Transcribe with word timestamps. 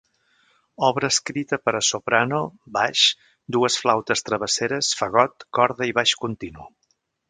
Obra 0.87 1.09
escrita 1.15 1.59
per 1.65 1.73
a 1.81 1.81
soprano, 1.89 2.41
baix, 2.79 3.05
dues 3.59 3.79
flautes 3.85 4.29
travesseres, 4.33 4.93
fagot, 5.03 5.51
corda 5.61 5.93
i 5.95 5.99
baix 6.01 6.21
continu. 6.27 6.73